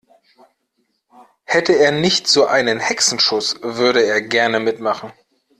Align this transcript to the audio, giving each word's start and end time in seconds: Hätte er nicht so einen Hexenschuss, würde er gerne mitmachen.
Hätte 1.45 1.73
er 1.77 1.91
nicht 1.91 2.25
so 2.27 2.47
einen 2.47 2.79
Hexenschuss, 2.79 3.61
würde 3.61 4.03
er 4.03 4.19
gerne 4.19 4.59
mitmachen. 4.59 5.13